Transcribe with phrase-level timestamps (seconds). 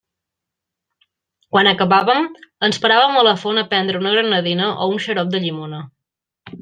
[1.55, 2.25] Quan acabàvem,
[2.69, 5.83] ens paràvem a la font a prendre una granadina o un xarop de llimona.